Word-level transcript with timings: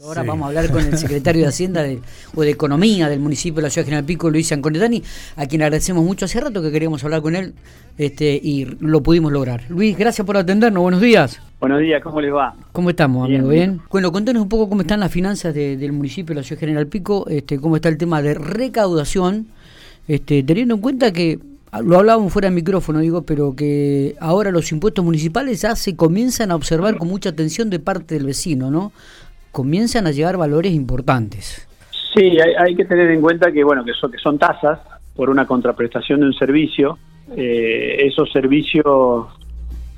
Ahora 0.00 0.22
vamos 0.22 0.44
a 0.44 0.48
hablar 0.50 0.70
con 0.70 0.86
el 0.86 0.96
secretario 0.96 1.42
de 1.42 1.48
Hacienda 1.48 1.84
o 2.36 2.42
de 2.42 2.50
Economía 2.50 3.08
del 3.08 3.18
municipio 3.18 3.56
de 3.56 3.62
la 3.62 3.70
ciudad 3.70 3.84
de 3.84 3.90
General 3.90 4.04
Pico, 4.04 4.30
Luis 4.30 4.52
Anconetani, 4.52 5.02
a 5.34 5.46
quien 5.46 5.60
agradecemos 5.62 6.04
mucho 6.04 6.26
hace 6.26 6.38
rato 6.38 6.62
que 6.62 6.70
queríamos 6.70 7.02
hablar 7.02 7.20
con 7.20 7.34
él 7.34 7.52
este, 7.96 8.38
y 8.40 8.64
lo 8.78 9.02
pudimos 9.02 9.32
lograr. 9.32 9.64
Luis, 9.68 9.98
gracias 9.98 10.24
por 10.24 10.36
atendernos, 10.36 10.80
buenos 10.80 11.00
días. 11.00 11.40
Buenos 11.58 11.80
días, 11.80 12.00
¿cómo 12.00 12.20
les 12.20 12.32
va? 12.32 12.54
¿Cómo 12.70 12.90
estamos, 12.90 13.26
amigo? 13.26 13.48
¿Bien? 13.48 13.80
Bueno, 13.90 14.12
contanos 14.12 14.40
un 14.40 14.48
poco 14.48 14.68
cómo 14.68 14.82
están 14.82 15.00
las 15.00 15.10
finanzas 15.10 15.52
del 15.52 15.90
municipio 15.90 16.32
de 16.32 16.42
la 16.42 16.44
ciudad 16.44 16.60
de 16.60 16.66
General 16.68 16.86
Pico, 16.86 17.26
este, 17.28 17.58
cómo 17.58 17.74
está 17.74 17.88
el 17.88 17.98
tema 17.98 18.22
de 18.22 18.34
recaudación, 18.34 19.48
este, 20.06 20.44
teniendo 20.44 20.76
en 20.76 20.80
cuenta 20.80 21.12
que 21.12 21.40
lo 21.82 21.98
hablábamos 21.98 22.32
fuera 22.32 22.48
de 22.48 22.54
micrófono, 22.54 23.00
digo, 23.00 23.22
pero 23.22 23.56
que 23.56 24.14
ahora 24.20 24.52
los 24.52 24.70
impuestos 24.70 25.04
municipales 25.04 25.60
ya 25.60 25.74
se 25.74 25.96
comienzan 25.96 26.52
a 26.52 26.54
observar 26.54 26.98
con 26.98 27.08
mucha 27.08 27.30
atención 27.30 27.68
de 27.68 27.80
parte 27.80 28.14
del 28.14 28.26
vecino, 28.26 28.70
¿no? 28.70 28.92
Comienzan 29.52 30.06
a 30.06 30.10
llegar 30.10 30.36
valores 30.36 30.72
importantes. 30.72 31.66
Sí, 32.14 32.38
hay, 32.58 32.74
que 32.74 32.84
tener 32.84 33.10
en 33.10 33.20
cuenta 33.20 33.52
que 33.52 33.62
bueno 33.62 33.84
que 33.84 33.92
son, 33.92 34.10
que 34.10 34.18
son 34.18 34.38
tasas 34.38 34.80
por 35.14 35.30
una 35.30 35.46
contraprestación 35.46 36.20
de 36.20 36.26
un 36.26 36.34
servicio. 36.34 36.98
Eh, 37.36 38.06
esos 38.06 38.30
servicios 38.32 39.26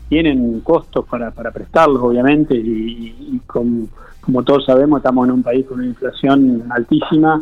tienen 0.09 0.61
costos 0.61 1.07
para, 1.07 1.31
para 1.31 1.53
prestarlos, 1.53 2.03
obviamente, 2.03 2.55
y, 2.55 3.41
como 3.47 4.43
todos 4.43 4.65
sabemos 4.67 4.99
estamos 4.99 5.27
en 5.29 5.35
un 5.35 5.43
país 5.43 5.65
con 5.67 5.79
una 5.79 5.87
inflación 5.87 6.65
altísima 6.71 7.41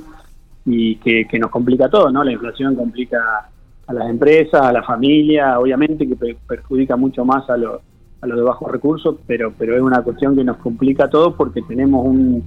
y 0.67 0.97
que, 0.97 1.39
nos 1.39 1.51
complica 1.51 1.89
todo, 1.89 2.11
¿no? 2.11 2.23
La 2.23 2.33
inflación 2.33 2.77
complica 2.77 3.49
a 3.87 3.93
las 3.93 4.09
empresas, 4.09 4.61
a 4.61 4.73
la 4.73 4.83
familia, 4.83 5.59
obviamente 5.59 6.07
que 6.07 6.37
perjudica 6.47 6.97
mucho 6.97 7.25
más 7.25 7.49
a 7.49 7.57
los 7.57 7.81
a 8.21 8.27
los 8.27 8.37
de 8.37 8.43
bajos 8.43 8.71
recursos, 8.71 9.17
pero, 9.27 9.53
pero 9.57 9.77
es 9.77 9.83
una 9.83 10.03
cuestión 10.03 10.35
que 10.35 10.45
nos 10.45 10.57
complica 10.59 11.09
todo 11.09 11.35
porque 11.37 11.63
tenemos 11.63 12.05
un, 12.05 12.45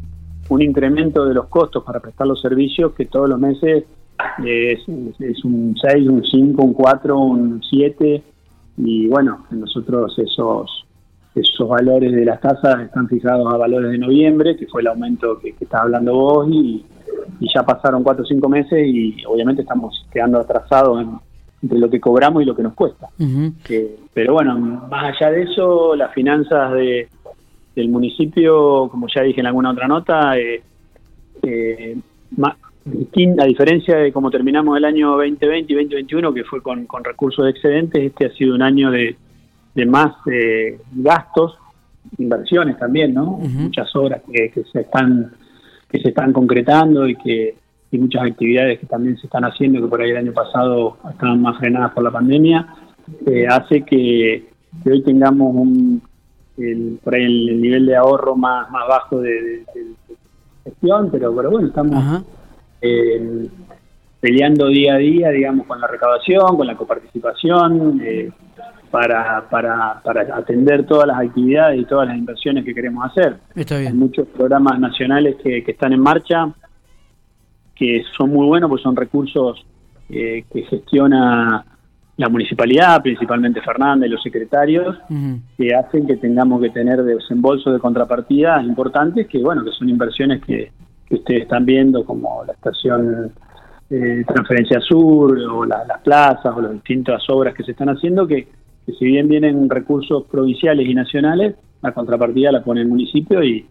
un 0.50 0.62
incremento 0.62 1.26
de 1.26 1.34
los 1.34 1.48
costos 1.48 1.84
para 1.84 2.00
prestar 2.00 2.28
los 2.28 2.42
servicios 2.42 2.94
que 2.94 3.06
todos 3.06 3.30
los 3.30 3.40
meses 3.40 3.86
es, 4.46 4.80
es 5.20 5.46
un 5.46 5.76
6, 5.82 6.08
un 6.08 6.24
5, 6.24 6.62
un 6.62 6.74
4, 6.74 7.20
un 7.20 7.62
7 7.70 8.24
y 8.78 9.08
bueno, 9.08 9.46
nosotros 9.52 10.18
esos 10.20 10.86
esos 11.34 11.70
valores 11.70 12.12
de 12.12 12.26
las 12.26 12.42
tasas 12.42 12.82
están 12.82 13.08
fijados 13.08 13.54
a 13.54 13.58
valores 13.58 13.92
de 13.92 13.98
noviembre, 13.98 14.58
que 14.58 14.68
fue 14.68 14.82
el 14.82 14.88
aumento 14.88 15.40
que, 15.40 15.54
que 15.54 15.64
estás 15.64 15.84
hablando 15.84 16.14
vos, 16.14 16.48
y, 16.52 16.84
y 17.40 17.48
ya 17.54 17.64
pasaron 17.64 18.04
4 18.04 18.24
o 18.24 18.28
5 18.28 18.50
meses 18.50 18.86
y 18.86 19.24
obviamente 19.26 19.62
estamos 19.62 20.06
quedando 20.12 20.40
atrasados 20.40 21.02
en, 21.02 21.12
de 21.62 21.78
lo 21.78 21.90
que 21.90 22.00
cobramos 22.00 22.42
y 22.42 22.46
lo 22.46 22.56
que 22.56 22.64
nos 22.64 22.74
cuesta. 22.74 23.10
pero 24.14 24.34
bueno, 24.34 24.58
más 24.90 25.16
allá 25.16 25.32
de 25.32 25.44
eso, 25.44 25.96
las 25.96 26.14
finanzas 26.14 26.74
de, 26.74 27.08
del 27.76 27.90
municipio, 27.90 28.88
como 28.90 29.08
ya 29.08 29.22
dije 29.22 29.40
en 29.40 29.48
alguna 29.48 29.72
otra 29.72 29.88
nota, 29.88 30.38
eh, 30.38 30.62
eh, 31.44 31.98
a 32.38 33.46
diferencia 33.46 33.98
de 33.98 34.12
cómo 34.12 34.32
terminamos 34.32 34.76
el 34.78 34.86
año 34.86 35.12
2020 35.12 35.72
y 35.72 35.76
2021, 35.76 36.34
que 36.34 36.44
fue 36.44 36.62
con, 36.62 36.88
recursos 37.04 37.46
de 37.46 37.52
excedentes, 37.52 38.04
este 38.04 38.26
ha 38.26 38.32
sido 38.34 38.56
un 38.56 38.64
año 38.64 38.90
de, 38.90 39.16
de 39.76 39.86
más 39.86 40.16
eh, 40.32 40.80
gastos, 40.94 41.58
inversiones 42.18 42.80
también, 42.80 43.14
¿no? 43.14 43.38
Muchas 43.38 43.96
obras 43.96 44.22
que, 44.32 44.50
que 44.50 44.64
se 44.64 44.82
están 44.82 45.32
que 45.92 46.00
se 46.00 46.10
están 46.10 46.32
concretando 46.32 47.08
y 47.08 47.16
que 47.18 47.56
y 47.92 47.98
muchas 47.98 48.24
actividades 48.24 48.80
que 48.80 48.86
también 48.86 49.18
se 49.18 49.28
están 49.28 49.44
haciendo, 49.44 49.82
que 49.82 49.88
por 49.88 50.02
ahí 50.02 50.12
el 50.12 50.18
año 50.18 50.32
pasado 50.32 50.98
estaban 51.10 51.42
más 51.42 51.58
frenadas 51.58 51.92
por 51.92 52.04
la 52.04 52.12
pandemia, 52.12 52.68
eh, 53.26 53.46
hace 53.48 53.82
que, 53.82 54.50
hoy 54.86 55.04
tengamos 55.04 55.54
un, 55.54 56.02
el, 56.58 57.00
por 57.04 57.16
ahí 57.16 57.24
el, 57.26 57.62
nivel 57.62 57.86
de 57.86 57.96
ahorro 57.98 58.36
más, 58.36 58.70
más 58.72 58.88
bajo 58.88 59.20
de, 59.20 59.64
gestión, 60.64 61.10
pero, 61.12 61.36
pero 61.36 61.52
bueno, 61.52 61.68
estamos 61.68 62.24
eh, 62.82 63.48
peleando 64.22 64.68
día 64.68 64.94
a 64.94 64.98
día, 64.98 65.30
digamos, 65.30 65.68
con 65.68 65.82
la 65.82 65.88
recaudación, 65.88 66.56
con 66.56 66.68
la 66.68 66.78
coparticipación, 66.78 68.00
eh, 68.04 68.32
para, 68.90 69.50
para, 69.50 70.02
para 70.04 70.36
atender 70.36 70.86
todas 70.86 71.08
las 71.08 71.18
actividades 71.20 71.80
y 71.80 71.86
todas 71.86 72.10
las 72.10 72.18
inversiones 72.18 72.64
que 72.64 72.74
queremos 72.74 73.06
hacer. 73.06 73.38
Hay 73.90 73.94
muchos 73.94 74.28
programas 74.28 74.80
nacionales 74.80 75.38
que, 75.42 75.64
que 75.64 75.72
están 75.72 75.94
en 75.94 76.02
marcha 76.02 76.54
que 77.82 78.04
son 78.16 78.30
muy 78.30 78.46
buenos, 78.46 78.70
pues 78.70 78.84
son 78.84 78.96
recursos 78.96 79.66
eh, 80.08 80.44
que 80.54 80.62
gestiona 80.66 81.66
la 82.16 82.30
municipalidad, 82.30 83.02
principalmente 83.02 83.60
Fernanda 83.60 84.06
y 84.06 84.10
los 84.10 84.22
secretarios, 84.22 85.00
que 85.58 85.74
hacen 85.74 86.06
que 86.06 86.18
tengamos 86.18 86.62
que 86.62 86.70
tener 86.70 87.02
desembolsos 87.02 87.74
de 87.74 87.80
contrapartidas 87.80 88.64
importantes, 88.66 89.28
que 89.28 89.40
bueno, 89.40 89.64
que 89.66 89.72
son 89.72 89.90
inversiones 89.90 90.44
que, 90.46 90.72
ustedes 91.10 91.42
están 91.42 91.66
viendo, 91.66 92.06
como 92.06 92.44
la 92.46 92.54
estación 92.54 93.32
eh, 93.90 94.24
Transferencia 94.28 94.80
Sur, 94.80 95.40
o 95.40 95.66
las 95.66 96.02
plazas, 96.04 96.56
o 96.56 96.62
las 96.62 96.74
distintas 96.74 97.24
obras 97.30 97.56
que 97.56 97.64
se 97.64 97.72
están 97.72 97.90
haciendo, 97.90 98.28
que, 98.28 98.48
que 98.86 98.94
si 98.94 99.06
bien 99.06 99.28
vienen 99.28 99.68
recursos 99.68 100.26
provinciales 100.30 100.88
y 100.88 100.94
nacionales, 100.94 101.56
la 101.82 101.94
contrapartida 101.94 102.52
la 102.52 102.64
pone 102.64 102.82
el 102.82 102.88
municipio 102.88 103.44
y, 103.44 103.66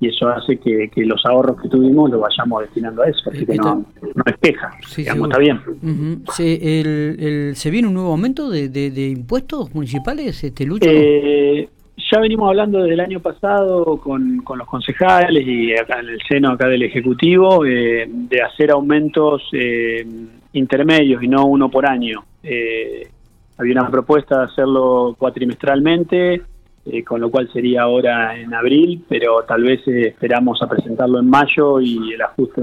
y 0.00 0.08
eso 0.08 0.28
hace 0.30 0.56
que, 0.56 0.90
los 1.04 1.24
ahorros 1.26 1.60
que 1.60 1.68
tuvimos 1.68 2.10
lo 2.10 2.20
vayamos 2.20 2.62
destinando 2.62 3.02
a 3.02 3.08
eso, 3.08 3.30
así 3.30 3.44
que 3.44 3.56
no, 3.56 3.84
no 4.14 4.24
es 4.24 4.36
queja, 4.38 4.70
digamos, 4.96 5.28
está 5.28 5.38
bien. 5.38 5.60
¿Se, 6.32 6.80
el, 6.80 7.54
¿Se 7.54 7.70
viene 7.70 7.88
un 7.88 7.94
nuevo 7.94 8.12
aumento 8.12 8.48
de, 8.48 8.70
de, 8.70 9.08
impuestos 9.08 9.74
municipales, 9.74 10.42
este 10.42 10.64
Lucho? 10.64 10.88
Eh, 10.88 11.68
ya 12.10 12.18
venimos 12.18 12.48
hablando 12.48 12.78
desde 12.78 12.94
el 12.94 13.00
año 13.00 13.20
pasado 13.20 13.98
con, 13.98 14.38
con 14.38 14.58
los 14.58 14.66
concejales 14.66 15.46
y 15.46 15.74
acá 15.74 16.00
en 16.00 16.08
el 16.08 16.18
seno 16.26 16.52
acá 16.52 16.66
del 16.66 16.82
Ejecutivo 16.82 17.66
eh, 17.66 18.08
de 18.08 18.42
hacer 18.42 18.70
aumentos 18.70 19.42
eh, 19.52 20.06
intermedios 20.54 21.22
y 21.22 21.28
no 21.28 21.44
uno 21.44 21.70
por 21.70 21.86
año. 21.86 22.24
había 23.58 23.72
una 23.80 23.90
propuesta 23.90 24.38
de 24.38 24.44
hacerlo 24.46 25.14
cuatrimestralmente, 25.18 26.40
eh, 26.86 27.04
con 27.04 27.20
lo 27.20 27.30
cual 27.30 27.50
sería 27.52 27.82
ahora 27.82 28.38
en 28.38 28.54
abril, 28.54 29.04
pero 29.06 29.42
tal 29.46 29.64
vez 29.64 29.86
eh, 29.86 30.08
esperamos 30.08 30.62
a 30.62 30.66
presentarlo 30.66 31.18
en 31.18 31.28
mayo 31.28 31.78
y 31.78 32.14
el 32.14 32.22
ajuste, 32.22 32.62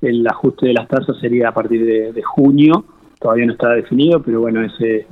el, 0.00 0.26
ajuste 0.26 0.66
de 0.66 0.72
las 0.72 0.88
tasas 0.88 1.16
sería 1.20 1.50
a 1.50 1.54
partir 1.54 1.84
de, 1.84 2.22
junio, 2.22 2.84
todavía 3.20 3.46
no 3.46 3.52
está 3.52 3.70
definido, 3.74 4.20
pero 4.20 4.40
bueno, 4.40 4.64
ese 4.64 5.06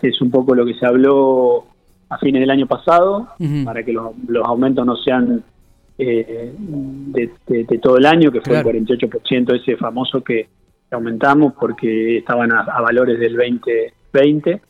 es 0.00 0.20
un 0.22 0.30
poco 0.30 0.54
lo 0.54 0.64
que 0.64 0.72
se 0.74 0.86
habló 0.86 1.66
a 2.08 2.16
fines 2.16 2.40
del 2.40 2.50
año 2.50 2.66
pasado, 2.66 3.28
para 3.66 3.82
que 3.82 3.92
los, 3.92 4.12
aumentos 4.42 4.86
no 4.86 4.96
sean 4.96 5.44
eh, 5.98 6.54
de, 6.56 7.78
todo 7.82 7.98
el 7.98 8.06
año, 8.06 8.32
que 8.32 8.40
fue 8.40 8.58
el 8.58 8.64
48% 8.64 9.60
ese 9.60 9.76
famoso 9.76 10.24
que 10.24 10.48
aumentamos 10.90 11.52
porque 11.52 12.16
estaban 12.16 12.50
a, 12.50 12.60
a 12.62 12.80
valores 12.80 13.20
del 13.20 13.36
2020 13.36 14.69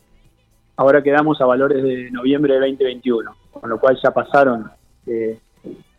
ahora 0.81 1.03
quedamos 1.03 1.39
a 1.39 1.45
valores 1.45 1.83
de 1.83 2.09
noviembre 2.09 2.55
de 2.55 2.61
2021, 2.61 3.31
con 3.51 3.69
lo 3.69 3.79
cual 3.79 3.99
ya 4.03 4.09
pasaron 4.09 4.67
eh, 5.05 5.37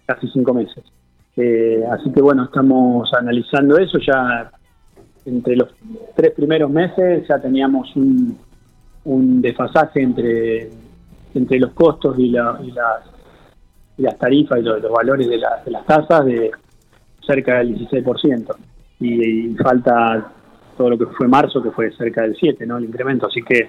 casi 0.04 0.26
cinco 0.28 0.53
meses. 0.53 0.82
Eh, 1.37 1.84
así 1.88 2.12
que 2.12 2.20
bueno, 2.20 2.44
estamos 2.44 3.09
analizando 3.15 3.78
eso, 3.78 3.98
ya 3.98 4.50
entre 5.25 5.54
los 5.54 5.69
tres 6.16 6.32
primeros 6.32 6.69
meses 6.69 7.25
ya 7.28 7.41
teníamos 7.41 7.94
un, 7.94 8.37
desfasaje 9.41 10.03
entre, 10.03 10.70
entre 11.32 11.60
los 11.60 11.72
costos 11.75 12.19
y, 12.19 12.31
las, 12.31 12.59
las 13.99 14.19
tarifas 14.19 14.59
y 14.59 14.62
los, 14.62 14.82
valores 14.91 15.28
de, 15.28 15.38
las 15.38 15.87
tasas 15.87 16.25
de 16.25 16.50
cerca 17.25 17.59
del 17.59 17.78
16%. 17.88 18.53
Y, 18.99 19.53
y, 19.53 19.54
falta 19.54 20.32
todo 20.76 20.91
lo 20.91 20.99
que 20.99 21.06
fue 21.06 21.28
marzo, 21.28 21.62
que 21.62 21.70
fue 21.70 21.93
cerca 21.93 22.22
del 22.22 22.34
7%, 22.37 22.66
¿no? 22.66 22.78
El 22.78 22.84
incremento. 22.87 23.28
Así 23.28 23.43
que 23.43 23.69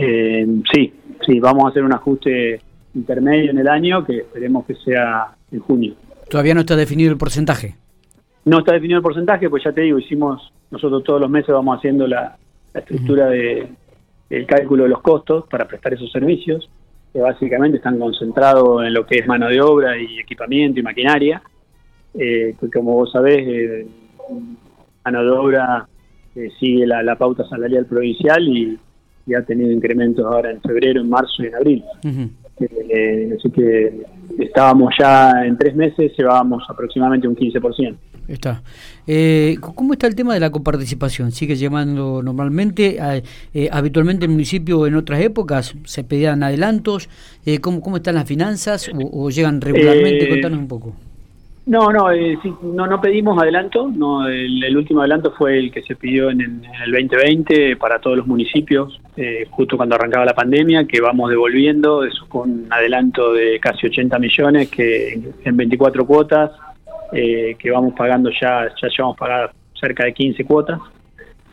eh, 0.00 0.46
sí, 0.72 0.92
sí, 1.26 1.40
vamos 1.40 1.64
a 1.64 1.68
hacer 1.70 1.82
un 1.82 1.92
ajuste 1.92 2.60
intermedio 2.94 3.50
en 3.50 3.58
el 3.58 3.66
año 3.66 4.04
que 4.04 4.18
esperemos 4.18 4.64
que 4.64 4.76
sea 4.76 5.26
en 5.50 5.58
junio. 5.58 5.94
¿Todavía 6.30 6.54
no 6.54 6.60
está 6.60 6.76
definido 6.76 7.10
el 7.10 7.18
porcentaje? 7.18 7.74
No 8.44 8.60
está 8.60 8.74
definido 8.74 8.98
el 8.98 9.02
porcentaje, 9.02 9.50
pues 9.50 9.64
ya 9.64 9.72
te 9.72 9.80
digo, 9.80 9.98
hicimos, 9.98 10.52
nosotros 10.70 11.02
todos 11.02 11.20
los 11.20 11.28
meses 11.28 11.52
vamos 11.52 11.76
haciendo 11.76 12.06
la, 12.06 12.36
estructura 12.72 13.26
de 13.26 13.66
el 14.30 14.46
cálculo 14.46 14.84
de 14.84 14.90
los 14.90 15.02
costos 15.02 15.46
para 15.50 15.66
prestar 15.66 15.94
esos 15.94 16.12
servicios, 16.12 16.70
que 17.12 17.18
básicamente 17.18 17.78
están 17.78 17.98
concentrados 17.98 18.84
en 18.84 18.94
lo 18.94 19.04
que 19.04 19.18
es 19.18 19.26
mano 19.26 19.48
de 19.48 19.60
obra 19.60 19.98
y 19.98 20.20
equipamiento 20.20 20.78
y 20.78 20.84
maquinaria. 20.84 21.42
Eh, 22.14 22.54
como 22.72 22.92
vos 22.92 23.10
sabés, 23.10 23.38
eh, 23.48 23.86
mano 25.04 25.24
de 25.24 25.30
obra 25.30 25.88
eh, 26.36 26.50
sigue 26.60 26.86
la, 26.86 27.02
la 27.02 27.16
pauta 27.16 27.48
salarial 27.48 27.86
provincial 27.86 28.46
y 28.46 28.78
y 29.28 29.34
ha 29.34 29.42
tenido 29.42 29.70
incrementos 29.70 30.24
ahora 30.24 30.50
en 30.50 30.60
febrero, 30.60 31.00
en 31.00 31.08
marzo 31.08 31.42
y 31.42 31.46
en 31.46 31.54
abril. 31.54 31.84
Eh, 32.60 33.34
así 33.38 33.50
que 33.50 34.02
estábamos 34.38 34.92
ya 34.98 35.44
en 35.44 35.56
tres 35.56 35.76
meses, 35.76 36.12
llevábamos 36.16 36.64
aproximadamente 36.68 37.28
un 37.28 37.36
15%. 37.36 37.96
Está. 38.28 38.62
Eh, 39.06 39.56
¿Cómo 39.60 39.94
está 39.94 40.06
el 40.06 40.14
tema 40.14 40.34
de 40.34 40.40
la 40.40 40.50
coparticipación? 40.50 41.32
¿Sigue 41.32 41.56
llevando 41.56 42.22
normalmente? 42.22 42.98
Eh, 43.54 43.68
habitualmente 43.72 44.26
el 44.26 44.30
municipio 44.30 44.86
en 44.86 44.96
otras 44.96 45.20
épocas 45.20 45.74
se 45.84 46.04
pedían 46.04 46.42
adelantos. 46.42 47.08
Eh, 47.46 47.58
¿cómo, 47.58 47.80
¿Cómo 47.80 47.96
están 47.96 48.16
las 48.16 48.28
finanzas 48.28 48.90
o, 48.94 49.30
llegan 49.30 49.62
regularmente? 49.62 50.28
Contanos 50.28 50.58
un 50.58 50.68
poco. 50.68 50.94
No, 51.68 51.92
no, 51.92 52.10
eh, 52.10 52.38
sí, 52.42 52.50
no, 52.62 52.86
no 52.86 52.98
pedimos 52.98 53.38
adelanto. 53.38 53.90
No, 53.94 54.26
el, 54.26 54.64
el, 54.64 54.74
último 54.74 55.00
adelanto 55.00 55.32
fue 55.32 55.58
el 55.58 55.70
que 55.70 55.82
se 55.82 55.96
pidió 55.96 56.30
en, 56.30 56.40
en 56.40 56.64
el 56.64 56.90
2020 56.90 57.76
para 57.76 57.98
todos 57.98 58.16
los 58.16 58.26
municipios, 58.26 58.98
eh, 59.18 59.46
justo 59.50 59.76
cuando 59.76 59.94
arrancaba 59.96 60.24
la 60.24 60.34
pandemia, 60.34 60.86
que 60.86 60.98
vamos 61.02 61.28
devolviendo. 61.28 62.04
Eso 62.04 62.24
fue 62.30 62.44
un 62.44 62.68
adelanto 62.70 63.34
de 63.34 63.60
casi 63.60 63.86
80 63.86 64.18
millones 64.18 64.70
que 64.70 65.20
en 65.44 65.56
24 65.58 66.06
cuotas, 66.06 66.52
eh, 67.12 67.54
que 67.58 67.70
vamos 67.70 67.92
pagando 67.94 68.30
ya, 68.30 68.66
ya 68.80 68.88
llevamos 68.88 69.18
pagado 69.18 69.50
cerca 69.78 70.06
de 70.06 70.14
15 70.14 70.44
cuotas 70.46 70.80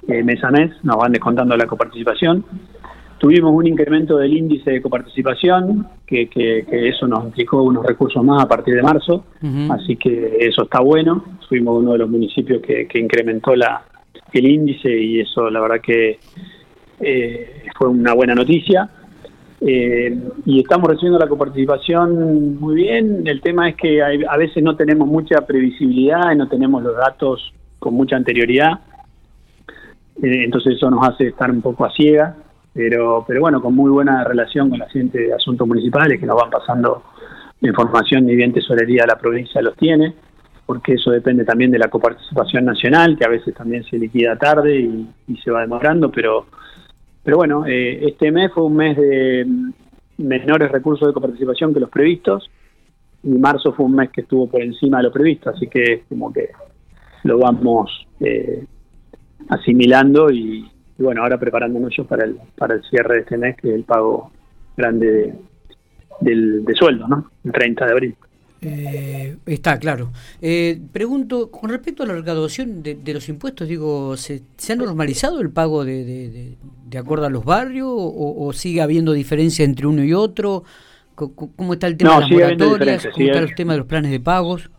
eh, 0.07 0.23
mes 0.23 0.43
a 0.43 0.51
mes, 0.51 0.71
nos 0.83 0.97
van 0.97 1.11
descontando 1.11 1.57
la 1.57 1.67
coparticipación. 1.67 2.45
Tuvimos 3.17 3.53
un 3.53 3.65
incremento 3.65 4.17
del 4.17 4.35
índice 4.35 4.71
de 4.71 4.81
coparticipación, 4.81 5.87
que, 6.05 6.27
que, 6.27 6.65
que, 6.69 6.89
eso 6.89 7.07
nos 7.07 7.23
implicó 7.23 7.63
unos 7.63 7.85
recursos 7.85 8.23
más 8.23 8.43
a 8.43 8.47
partir 8.47 8.75
de 8.75 8.83
marzo, 8.83 9.23
uh 9.41 9.45
-huh. 9.45 9.73
así 9.73 9.95
que 9.95 10.37
eso 10.39 10.63
está 10.63 10.81
bueno. 10.81 11.23
Fuimos 11.47 11.81
uno 11.81 11.93
de 11.93 11.99
los 11.99 12.09
municipios 12.09 12.61
que, 12.61 12.87
que 12.87 12.99
incrementó 12.99 13.55
la, 13.55 13.83
el 14.33 14.45
índice 14.45 14.89
y 14.89 15.21
eso 15.21 15.49
la 15.49 15.61
verdad 15.61 15.81
que 15.81 16.19
eh, 16.99 17.63
fue 17.77 17.89
una 17.89 18.13
buena 18.13 18.35
noticia. 18.35 18.89
Eh, 19.61 20.15
y 20.45 20.59
estamos 20.59 20.89
recibiendo 20.89 21.17
la 21.17 21.27
coparticipación 21.27 22.59
muy 22.59 22.75
bien. 22.75 23.23
El 23.25 23.41
tema 23.41 23.69
es 23.69 23.75
que 23.75 24.03
hay, 24.03 24.19
a 24.29 24.37
veces 24.37 24.61
no 24.61 24.75
tenemos 24.75 25.07
mucha 25.07 25.45
previsibilidad 25.45 26.31
y 26.33 26.35
no 26.35 26.47
tenemos 26.47 26.83
los 26.83 26.95
datos 26.95 27.53
con 27.79 27.93
mucha 27.93 28.17
anterioridad. 28.17 28.79
Eh, 30.21 30.43
entonces 30.43 30.75
eso 30.75 30.89
nos 30.91 31.07
hace 31.07 31.27
estar 31.27 31.49
un 31.49 31.61
poco 31.61 31.85
a 31.85 31.91
ciegas 31.91 32.35
pero 32.75 33.23
pero 33.25 33.39
bueno, 33.39 33.61
con 33.61 33.73
muy 33.73 33.89
buena 33.89 34.23
relación 34.25 34.69
con 34.69 34.79
la 34.79 34.89
gente 34.89 35.17
de 35.17 35.33
asuntos 35.33 35.65
municipales 35.65 36.19
que 36.19 36.25
nos 36.25 36.35
van 36.35 36.49
pasando 36.49 37.03
información, 37.61 38.25
ni 38.25 38.35
bien 38.35 38.53
tesorería 38.53 39.03
de 39.03 39.07
la 39.07 39.17
provincia 39.17 39.61
los 39.61 39.77
tiene, 39.77 40.13
porque 40.65 40.93
eso 40.95 41.09
depende 41.09 41.45
también 41.45 41.71
de 41.71 41.79
la 41.79 41.87
coparticipación 41.87 42.65
nacional, 42.65 43.17
que 43.17 43.25
a 43.25 43.29
veces 43.29 43.55
también 43.55 43.83
se 43.85 43.97
liquida 43.97 44.35
tarde 44.35 44.75
y, 44.75 45.07
y 45.29 45.37
se 45.37 45.51
va 45.51 45.61
demorando, 45.61 46.11
pero 46.11 46.47
pero 47.23 47.37
bueno, 47.37 47.65
eh, 47.65 48.05
este 48.07 48.31
mes 48.31 48.51
fue 48.53 48.63
un 48.63 48.75
mes 48.75 48.95
de 48.95 49.47
menores 50.19 50.71
recursos 50.71 51.07
de 51.07 51.13
coparticipación 51.13 51.73
que 51.73 51.79
los 51.79 51.89
previstos, 51.89 52.51
y 53.23 53.29
marzo 53.29 53.73
fue 53.73 53.85
un 53.85 53.95
mes 53.95 54.11
que 54.11 54.21
estuvo 54.21 54.47
por 54.47 54.61
encima 54.61 54.97
de 54.97 55.03
lo 55.05 55.11
previsto, 55.11 55.49
así 55.49 55.67
que 55.67 56.03
como 56.07 56.31
que 56.31 56.49
lo 57.23 57.39
vamos 57.39 58.05
eh, 58.19 58.63
asimilando 59.49 60.29
y, 60.29 60.69
y 60.97 61.03
bueno, 61.03 61.23
ahora 61.23 61.37
preparándonos 61.37 61.93
yo 61.95 62.05
para 62.05 62.25
el, 62.25 62.37
para 62.57 62.75
el 62.75 62.83
cierre 62.83 63.15
de 63.15 63.21
este 63.21 63.37
mes, 63.37 63.57
que 63.57 63.69
es 63.69 63.75
el 63.75 63.83
pago 63.83 64.31
grande 64.77 65.11
de, 65.11 65.33
del, 66.21 66.65
de 66.65 66.75
sueldo, 66.75 67.07
¿no? 67.07 67.31
El 67.43 67.51
30 67.51 67.85
de 67.85 67.91
abril. 67.91 68.15
Eh, 68.61 69.37
está 69.45 69.77
claro. 69.77 70.11
Eh, 70.41 70.79
pregunto, 70.91 71.51
con 71.51 71.69
respecto 71.69 72.03
a 72.03 72.07
la 72.07 72.13
recaudación 72.13 72.81
de, 72.81 72.95
de 72.95 73.13
los 73.13 73.29
impuestos, 73.29 73.67
digo, 73.67 74.17
¿se, 74.17 74.41
¿se, 74.57 74.73
ha 74.73 74.75
normalizado 74.75 75.41
el 75.41 75.51
pago 75.51 75.85
de, 75.85 76.03
de, 76.03 76.57
de 76.87 76.97
acuerdo 76.97 77.25
a 77.25 77.29
los 77.29 77.45
barrios 77.45 77.89
o, 77.89 78.45
o, 78.45 78.53
sigue 78.53 78.81
habiendo 78.81 79.11
diferencia 79.13 79.65
entre 79.65 79.85
uno 79.85 80.03
y 80.03 80.13
otro? 80.13 80.63
¿Cómo 81.13 81.73
está 81.73 81.87
el 81.87 81.95
tema 81.97 82.11
no, 82.11 82.15
de 82.15 82.21
las 82.21 82.31
moratorias? 82.31 83.07
¿Cómo 83.13 83.25
está 83.25 83.39
el 83.39 83.55
tema 83.55 83.73
de 83.73 83.79
los 83.79 83.87
planes 83.87 84.11
de 84.11 84.19
pagos? 84.19 84.69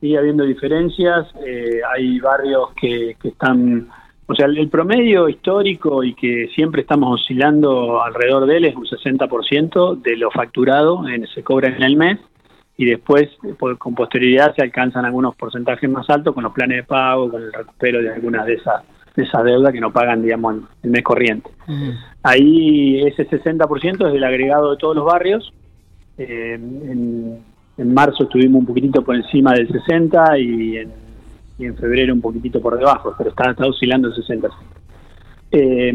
Sigue 0.00 0.18
habiendo 0.18 0.44
diferencias. 0.44 1.26
Eh, 1.44 1.80
hay 1.94 2.18
barrios 2.18 2.70
que, 2.80 3.16
que 3.20 3.28
están 3.28 3.88
o 4.28 4.34
sea, 4.34 4.46
el, 4.46 4.68
promedio 4.68 5.28
histórico 5.28 6.02
y 6.02 6.14
que 6.14 6.48
siempre 6.54 6.82
estamos 6.82 7.20
oscilando 7.20 8.02
alrededor 8.02 8.46
de 8.46 8.56
él 8.56 8.64
es 8.64 8.74
un 8.74 8.84
60% 8.84 10.00
de 10.02 10.16
lo 10.16 10.30
facturado 10.30 11.08
en, 11.08 11.26
se 11.28 11.44
cobra 11.44 11.68
en 11.68 11.82
el 11.82 11.96
mes 11.96 12.18
y 12.76 12.86
después 12.86 13.28
con 13.78 13.94
posterioridad 13.94 14.54
se 14.54 14.62
alcanzan 14.62 15.04
algunos 15.04 15.36
porcentajes 15.36 15.88
más 15.88 16.10
altos 16.10 16.34
con 16.34 16.42
los 16.42 16.52
planes 16.52 16.78
de 16.78 16.82
pago, 16.82 17.30
con 17.30 17.42
el 17.42 17.52
recupero 17.52 18.02
de 18.02 18.12
algunas 18.12 18.46
de 18.46 18.54
esas 18.54 18.82
de 19.14 19.22
esas 19.22 19.44
deudas 19.44 19.72
que 19.72 19.80
no 19.80 19.90
pagan, 19.94 20.20
digamos, 20.20 20.56
en 20.56 20.66
el 20.82 20.90
mes 20.90 21.02
corriente. 21.02 21.48
Uh 21.66 21.72
-huh. 21.72 21.98
Ahí 22.22 23.00
ese 23.06 23.26
60% 23.26 24.08
es 24.08 24.14
el 24.14 24.24
agregado 24.24 24.72
de 24.72 24.76
todos 24.76 24.94
los 24.94 25.06
barrios. 25.06 25.54
Eh, 26.18 26.52
en, 26.52 27.38
en 27.78 27.94
marzo 27.94 28.24
estuvimos 28.24 28.60
un 28.60 28.66
poquitito 28.66 29.02
por 29.02 29.16
encima 29.16 29.54
del 29.54 29.68
60 29.68 30.38
y 30.38 30.76
en 30.76 31.05
y 31.58 31.64
en 31.66 31.76
febrero 31.76 32.12
un 32.12 32.20
poquitito 32.20 32.60
por 32.60 32.78
debajo, 32.78 33.14
pero 33.16 33.30
está, 33.30 33.50
está 33.50 33.66
oscilando 33.66 34.08
el 34.08 34.14
60. 34.14 34.48
Eh, 35.52 35.94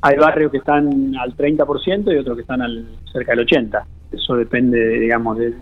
hay 0.00 0.16
barrios 0.16 0.50
que 0.50 0.58
están 0.58 1.14
al 1.16 1.36
30% 1.36 2.12
y 2.12 2.16
otros 2.16 2.36
que 2.36 2.42
están 2.42 2.62
al 2.62 2.86
cerca 3.12 3.34
del 3.34 3.46
80%. 3.46 3.84
Eso 4.12 4.34
depende, 4.34 4.98
digamos, 4.98 5.38
de, 5.38 5.54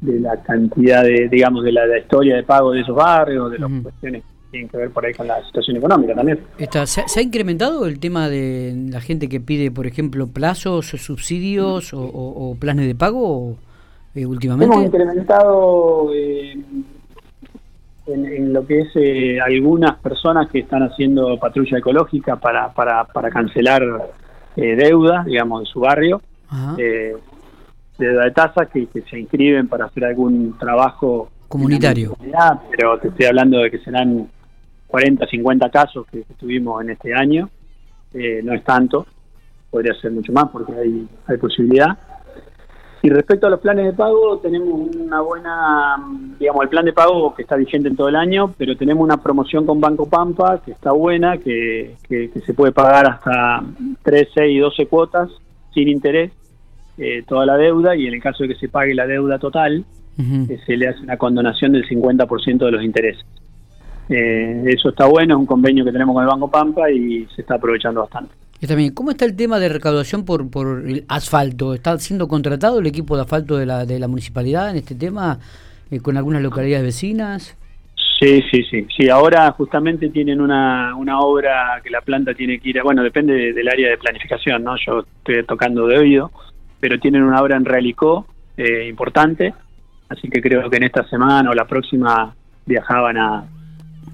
de 0.00 0.20
la 0.20 0.42
cantidad 0.42 1.04
de, 1.04 1.28
digamos, 1.28 1.62
de 1.62 1.72
la, 1.72 1.82
de 1.82 1.88
la, 1.88 1.98
historia 1.98 2.36
de 2.36 2.42
pago 2.42 2.72
de 2.72 2.80
esos 2.80 2.96
barrios, 2.96 3.50
de 3.52 3.58
las 3.58 3.70
cuestiones 3.82 4.24
que 4.24 4.50
tienen 4.50 4.68
que 4.68 4.76
ver 4.76 4.90
por 4.90 5.04
ahí 5.04 5.14
con 5.14 5.28
la 5.28 5.44
situación 5.44 5.76
económica 5.76 6.14
también. 6.14 6.40
Está, 6.58 6.86
¿se, 6.86 7.06
¿se, 7.06 7.20
ha 7.20 7.22
incrementado 7.22 7.86
el 7.86 8.00
tema 8.00 8.28
de 8.28 8.74
la 8.90 9.00
gente 9.00 9.28
que 9.28 9.40
pide, 9.40 9.70
por 9.70 9.86
ejemplo, 9.86 10.26
plazos, 10.26 10.86
subsidios 10.86 11.92
o, 11.94 12.00
o, 12.02 12.56
planes 12.56 12.86
de 12.86 12.94
pago 12.94 13.56
eh, 14.14 14.26
últimamente? 14.26 14.74
Hemos 14.74 14.86
incrementado... 14.86 16.10
Eh, 16.14 16.56
en, 18.12 18.26
en, 18.26 18.52
lo 18.52 18.66
que 18.66 18.80
es 18.80 18.88
eh, 18.94 19.40
algunas 19.40 19.98
personas 19.98 20.48
que 20.50 20.60
están 20.60 20.82
haciendo 20.82 21.38
patrulla 21.38 21.78
ecológica 21.78 22.36
para, 22.36 22.72
para, 22.72 23.04
para 23.04 23.30
cancelar 23.30 23.82
eh, 24.56 24.76
deuda, 24.76 25.24
digamos, 25.24 25.60
de 25.60 25.66
su 25.66 25.80
barrio, 25.80 26.20
eh, 26.78 27.14
deuda 27.98 28.24
de 28.24 28.30
tasa 28.32 28.66
que, 28.66 28.86
que, 28.86 29.02
se 29.02 29.18
inscriben 29.18 29.68
para 29.68 29.86
hacer 29.86 30.04
algún 30.04 30.58
trabajo 30.58 31.30
comunitario. 31.48 32.16
Pero 32.70 32.98
te 32.98 33.08
estoy 33.08 33.26
hablando 33.26 33.58
de 33.58 33.70
que 33.70 33.78
serán 33.78 34.28
40, 34.88 35.26
50 35.26 35.70
casos 35.70 36.06
que, 36.10 36.22
que 36.22 36.34
tuvimos 36.34 36.82
en 36.82 36.90
este 36.90 37.14
año, 37.14 37.48
eh, 38.12 38.40
no 38.42 38.54
es 38.54 38.64
tanto, 38.64 39.06
podría 39.70 39.94
ser 40.00 40.10
mucho 40.10 40.32
más 40.32 40.48
porque 40.50 40.72
hay, 40.72 41.08
hay 41.26 41.36
posibilidad. 41.36 41.96
Y 43.02 43.08
respecto 43.08 43.46
a 43.46 43.50
los 43.50 43.60
planes 43.60 43.86
de 43.86 43.92
pago, 43.94 44.38
tenemos 44.38 44.94
una 44.94 45.22
buena, 45.22 45.96
digamos, 46.38 46.62
el 46.62 46.68
plan 46.68 46.84
de 46.84 46.92
pago 46.92 47.34
que 47.34 47.42
está 47.42 47.56
vigente 47.56 47.88
en 47.88 47.96
todo 47.96 48.08
el 48.08 48.16
año, 48.16 48.52
pero 48.58 48.76
tenemos 48.76 49.02
una 49.02 49.16
promoción 49.16 49.64
con 49.64 49.80
Banco 49.80 50.06
Pampa 50.06 50.60
que 50.62 50.72
está 50.72 50.92
buena, 50.92 51.38
que, 51.38 51.96
que, 52.06 52.30
que 52.30 52.40
se 52.40 52.52
puede 52.52 52.72
pagar 52.72 53.08
hasta 53.08 53.62
3, 54.02 54.28
6 54.34 54.54
y 54.54 54.58
12 54.58 54.86
cuotas 54.86 55.30
sin 55.72 55.88
interés, 55.88 56.30
eh, 56.98 57.22
toda 57.26 57.46
la 57.46 57.56
deuda, 57.56 57.96
y 57.96 58.06
en 58.06 58.14
el 58.14 58.22
caso 58.22 58.42
de 58.42 58.50
que 58.50 58.56
se 58.56 58.68
pague 58.68 58.94
la 58.94 59.06
deuda 59.06 59.38
total, 59.38 59.82
uh 60.18 60.22
-huh. 60.22 60.50
eh, 60.50 60.60
se 60.66 60.76
le 60.76 60.88
hace 60.88 61.00
una 61.00 61.16
condonación 61.16 61.72
del 61.72 61.88
50% 61.88 62.66
de 62.66 62.70
los 62.70 62.82
intereses. 62.82 63.24
Eh, 64.10 64.64
eso 64.66 64.90
está 64.90 65.06
bueno, 65.06 65.34
es 65.34 65.40
un 65.40 65.46
convenio 65.46 65.84
que 65.84 65.92
tenemos 65.92 66.14
con 66.14 66.24
el 66.24 66.28
Banco 66.28 66.50
Pampa 66.50 66.90
y 66.90 67.26
se 67.34 67.40
está 67.40 67.54
aprovechando 67.54 68.00
bastante. 68.00 68.34
Y 68.62 68.66
también, 68.66 68.92
¿cómo 68.92 69.10
está 69.10 69.24
el 69.24 69.36
tema 69.36 69.58
de 69.58 69.70
recaudación 69.70 70.26
por, 70.26 70.50
por 70.50 70.84
el 70.86 71.04
asfalto? 71.08 71.72
¿Está 71.72 71.98
siendo 71.98 72.28
contratado 72.28 72.80
el 72.80 72.86
equipo 72.86 73.16
de 73.16 73.22
asfalto 73.22 73.56
de 73.56 73.64
la, 73.64 73.86
de 73.86 73.98
la 73.98 74.06
municipalidad 74.06 74.70
en 74.70 74.76
este 74.76 74.94
tema 74.94 75.38
eh, 75.90 76.00
con 76.00 76.18
algunas 76.18 76.42
localidades 76.42 76.84
vecinas? 76.84 77.56
Sí, 78.20 78.42
sí, 78.50 78.62
sí. 78.70 78.86
Sí, 78.94 79.08
ahora 79.08 79.50
justamente 79.52 80.10
tienen 80.10 80.42
una, 80.42 80.94
una 80.94 81.20
obra 81.20 81.80
que 81.82 81.88
la 81.88 82.02
planta 82.02 82.34
tiene 82.34 82.60
que 82.60 82.68
ir 82.68 82.78
a, 82.78 82.82
bueno, 82.82 83.02
depende 83.02 83.32
de, 83.32 83.52
del 83.54 83.66
área 83.66 83.88
de 83.88 83.96
planificación, 83.96 84.62
¿no? 84.62 84.76
Yo 84.76 85.06
estoy 85.20 85.42
tocando 85.46 85.86
de 85.86 85.98
oído, 85.98 86.30
pero 86.80 87.00
tienen 87.00 87.22
una 87.22 87.40
obra 87.40 87.56
en 87.56 87.64
Realicó 87.64 88.26
eh, 88.58 88.86
importante, 88.86 89.54
así 90.10 90.28
que 90.28 90.42
creo 90.42 90.68
que 90.68 90.76
en 90.76 90.82
esta 90.82 91.08
semana 91.08 91.48
o 91.48 91.54
la 91.54 91.64
próxima 91.64 92.34
viajaban 92.66 93.16
a, 93.16 93.44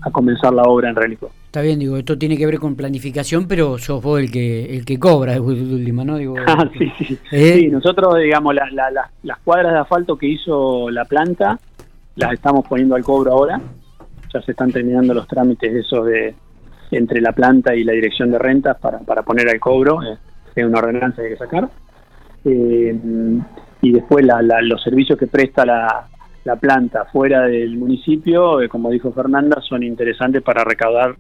a 0.02 0.10
comenzar 0.12 0.52
la 0.52 0.62
obra 0.62 0.88
en 0.88 0.94
Realicó. 0.94 1.32
Está 1.56 1.64
bien, 1.64 1.78
digo, 1.78 1.96
esto 1.96 2.18
tiene 2.18 2.36
que 2.36 2.44
ver 2.44 2.58
con 2.58 2.76
planificación, 2.76 3.48
pero 3.48 3.78
sos 3.78 4.02
vos 4.02 4.20
el 4.20 4.30
que 4.30 4.76
el 4.76 4.84
que 4.84 4.98
cobra, 4.98 5.40
última, 5.40 6.04
¿no? 6.04 6.18
Digo, 6.18 6.34
ah, 6.46 6.68
sí, 6.76 6.92
sí. 6.98 7.18
¿Eh? 7.32 7.60
sí, 7.60 7.68
nosotros, 7.68 8.18
digamos, 8.18 8.54
la, 8.54 8.68
la, 8.72 8.90
la, 8.90 9.10
las 9.22 9.38
cuadras 9.38 9.72
de 9.72 9.78
asfalto 9.78 10.18
que 10.18 10.26
hizo 10.26 10.90
la 10.90 11.06
planta, 11.06 11.58
las 12.16 12.34
estamos 12.34 12.66
poniendo 12.68 12.94
al 12.94 13.02
cobro 13.02 13.32
ahora. 13.32 13.58
Ya 14.34 14.42
se 14.42 14.50
están 14.50 14.70
terminando 14.70 15.14
los 15.14 15.26
trámites 15.26 15.74
esos 15.74 16.04
de 16.04 16.34
entre 16.90 17.22
la 17.22 17.32
planta 17.32 17.74
y 17.74 17.84
la 17.84 17.94
dirección 17.94 18.30
de 18.30 18.38
rentas 18.38 18.76
para, 18.78 18.98
para 18.98 19.22
poner 19.22 19.48
al 19.48 19.58
cobro. 19.58 20.00
Es 20.54 20.62
una 20.62 20.80
ordenanza 20.80 21.22
que 21.22 21.28
hay 21.28 21.32
que 21.32 21.38
sacar. 21.38 21.70
Eh, 22.44 22.94
y 23.80 23.92
después 23.92 24.26
la, 24.26 24.42
la, 24.42 24.60
los 24.60 24.82
servicios 24.82 25.18
que 25.18 25.26
presta 25.26 25.64
la, 25.64 26.06
la 26.44 26.56
planta 26.56 27.06
fuera 27.06 27.46
del 27.46 27.78
municipio, 27.78 28.60
eh, 28.60 28.68
como 28.68 28.90
dijo 28.90 29.10
Fernanda, 29.10 29.62
son 29.66 29.82
interesantes 29.82 30.42
para 30.42 30.62
recaudar 30.64 31.16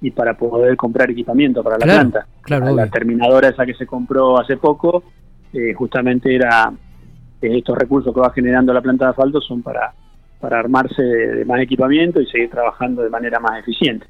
y 0.00 0.10
para 0.10 0.36
poder 0.36 0.76
comprar 0.76 1.10
equipamiento 1.10 1.62
para 1.62 1.78
la 1.78 1.84
claro, 1.84 2.00
planta. 2.00 2.26
Claro, 2.42 2.74
la, 2.74 2.86
terminadora 2.88 3.48
esa 3.48 3.64
que 3.64 3.74
se 3.74 3.86
compró 3.86 4.38
hace 4.38 4.56
poco, 4.56 5.04
eh, 5.52 5.72
justamente 5.74 6.34
era 6.34 6.72
eh, 7.40 7.58
estos 7.58 7.76
recursos 7.76 8.14
que 8.14 8.20
va 8.20 8.32
generando 8.32 8.72
la 8.72 8.82
planta 8.82 9.06
de 9.06 9.10
asfalto 9.12 9.40
son 9.40 9.62
para 9.62 9.92
para 10.40 10.58
armarse 10.58 11.02
de, 11.02 11.44
más 11.44 11.60
equipamiento 11.60 12.20
y 12.20 12.26
seguir 12.26 12.50
trabajando 12.50 13.02
de 13.02 13.10
manera 13.10 13.40
más 13.40 13.58
eficiente. 13.58 14.06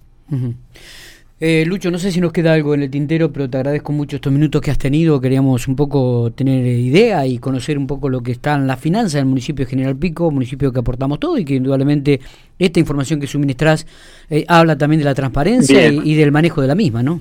Eh, 1.39 1.65
Lucho, 1.67 1.91
no 1.91 1.99
sé 1.99 2.13
si 2.13 2.21
nos 2.21 2.33
queda 2.33 2.55
algo 2.55 2.73
en 2.73 2.83
el 2.83 2.91
tintero, 2.91 3.31
pero 3.31 3.49
te 3.51 3.59
agradezco 3.59 3.93
mucho 3.93 4.17
estos 4.17 4.33
minutos 4.33 4.63
que 4.63 4.71
has 4.71 4.79
tenido. 4.79 5.21
Queríamos 5.21 5.69
un 5.69 5.77
poco 5.77 6.33
tener 6.35 6.65
idea 6.65 7.27
y 7.27 7.39
conocer 7.39 7.77
un 7.77 7.87
poco 7.87 8.09
lo 8.09 8.23
que 8.23 8.33
está 8.33 8.55
en 8.55 8.67
la 8.67 8.79
finanza 8.79 9.19
del 9.19 9.27
municipio 9.27 9.67
de 9.67 9.71
General 9.71 9.95
Pico, 9.97 10.31
municipio 10.31 10.73
que 10.73 10.79
aportamos 10.79 11.21
todo 11.21 11.37
y 11.37 11.45
que 11.45 11.57
indudablemente 11.57 12.21
esta 12.59 12.81
información 12.81 13.21
que 13.21 13.27
suministras 13.27 13.87
eh, 14.31 14.47
habla 14.49 14.79
también 14.79 15.01
de 15.01 15.05
la 15.05 15.15
transparencia 15.15 15.89
y, 15.89 16.15
del 16.15 16.33
manejo 16.33 16.63
de 16.63 16.69
la 16.69 16.75
misma, 16.75 17.03
¿no? 17.03 17.21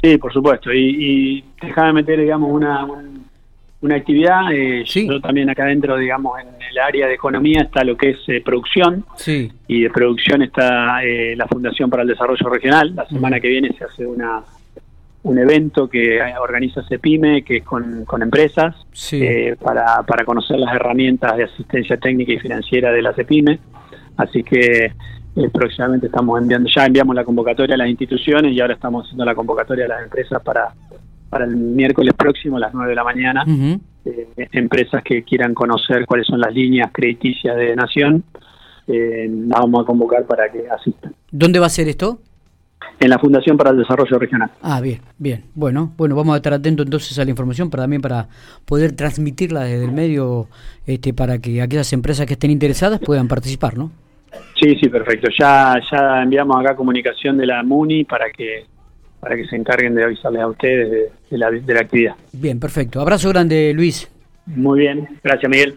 Sí, 0.00 0.16
por 0.16 0.32
supuesto. 0.32 0.72
Y, 0.72 1.40
y 1.40 1.44
déjame 1.60 1.94
meter, 1.94 2.20
digamos, 2.20 2.52
una, 2.52 2.86
una 3.86 3.96
actividad. 3.96 4.52
Eh, 4.52 4.84
Yo 4.84 5.20
también 5.20 5.48
acá 5.48 5.64
adentro, 5.64 5.96
digamos, 5.96 6.38
en 6.40 6.48
el 6.70 6.78
área 6.78 7.06
de 7.06 7.14
economía 7.14 7.62
está 7.62 7.82
lo 7.84 7.96
que 7.96 8.10
es 8.10 8.18
eh, 8.28 8.42
producción. 8.44 9.04
Sí. 9.16 9.50
Y 9.66 9.82
de 9.82 9.90
producción 9.90 10.42
está 10.42 11.02
eh, 11.02 11.34
la 11.36 11.46
Fundación 11.46 11.88
para 11.88 12.02
el 12.02 12.08
Desarrollo 12.08 12.48
Regional. 12.48 12.94
La 12.94 13.06
semana 13.06 13.40
que 13.40 13.48
viene 13.48 13.72
se 13.76 13.84
hace 13.84 14.06
una 14.06 14.42
un 15.22 15.38
evento 15.38 15.88
que 15.88 16.20
organiza 16.40 16.84
CEPIME, 16.84 17.42
que 17.42 17.56
es 17.56 17.64
con, 17.64 18.04
con 18.04 18.22
empresas, 18.22 18.76
eh, 19.10 19.56
para, 19.60 20.04
para 20.04 20.24
conocer 20.24 20.56
las 20.56 20.72
herramientas 20.72 21.36
de 21.36 21.42
asistencia 21.44 21.96
técnica 21.96 22.32
y 22.32 22.38
financiera 22.38 22.92
de 22.92 23.02
la 23.02 23.12
CEPIME. 23.12 23.58
Así 24.16 24.44
que 24.44 24.92
próximamente 25.52 26.06
estamos 26.06 26.40
enviando, 26.40 26.68
ya 26.72 26.86
enviamos 26.86 27.16
la 27.16 27.24
convocatoria 27.24 27.74
a 27.74 27.78
las 27.78 27.88
instituciones 27.88 28.52
y 28.52 28.60
ahora 28.60 28.74
estamos 28.74 29.04
haciendo 29.04 29.24
la 29.24 29.34
convocatoria 29.34 29.86
a 29.86 29.88
las 29.88 30.04
empresas 30.04 30.40
para 30.42 30.72
para 31.28 31.44
el 31.44 31.56
miércoles 31.56 32.14
próximo 32.14 32.56
a 32.56 32.60
las 32.60 32.74
9 32.74 32.90
de 32.90 32.94
la 32.94 33.04
mañana. 33.04 33.44
Eh, 34.04 34.28
empresas 34.52 35.02
que 35.02 35.22
quieran 35.24 35.52
conocer 35.52 36.06
cuáles 36.06 36.26
son 36.26 36.40
las 36.40 36.54
líneas 36.54 36.90
crediticias 36.92 37.56
de 37.56 37.74
Nación, 37.74 38.22
eh, 38.86 39.26
vamos 39.28 39.82
a 39.82 39.86
convocar 39.86 40.24
para 40.26 40.50
que 40.50 40.68
asistan. 40.68 41.12
¿Dónde 41.30 41.58
va 41.58 41.66
a 41.66 41.70
ser 41.70 41.88
esto? 41.88 42.20
En 43.00 43.10
la 43.10 43.18
Fundación 43.18 43.56
para 43.56 43.70
el 43.70 43.78
Desarrollo 43.78 44.18
Regional. 44.18 44.50
Ah, 44.62 44.80
bien, 44.80 45.00
bien. 45.18 45.44
Bueno, 45.54 45.92
bueno, 45.96 46.14
vamos 46.14 46.34
a 46.34 46.36
estar 46.36 46.52
atentos 46.52 46.86
entonces 46.86 47.18
a 47.18 47.24
la 47.24 47.30
información 47.30 47.68
para 47.68 47.82
también 47.82 48.00
para 48.00 48.28
poder 48.64 48.92
transmitirla 48.92 49.64
desde 49.64 49.84
el 49.84 49.92
medio 49.92 50.46
este, 50.86 51.12
para 51.12 51.38
que 51.38 51.60
aquellas 51.60 51.92
empresas 51.92 52.26
que 52.26 52.34
estén 52.34 52.50
interesadas 52.50 53.00
puedan 53.00 53.28
participar, 53.28 53.76
¿no? 53.76 53.90
Sí, 54.60 54.76
sí, 54.80 54.88
perfecto. 54.88 55.28
Ya, 55.38 55.74
ya 55.90 56.22
enviamos 56.22 56.56
acá 56.58 56.76
comunicación 56.76 57.36
de 57.36 57.46
la 57.46 57.62
MUNI 57.62 58.04
para 58.04 58.30
que 58.30 58.66
para 59.20 59.36
que 59.36 59.46
se 59.46 59.56
encarguen 59.56 59.94
de 59.94 60.04
avisarles 60.04 60.42
a 60.42 60.46
ustedes 60.48 61.10
de, 61.30 61.38
la, 61.38 61.50
de 61.50 61.74
la 61.74 61.80
actividad. 61.80 62.14
Bien, 62.32 62.60
perfecto. 62.60 63.00
Abrazo 63.00 63.28
grande, 63.30 63.72
Luis. 63.74 64.08
Muy 64.46 64.80
bien, 64.80 65.08
gracias 65.24 65.50
Miguel. 65.50 65.74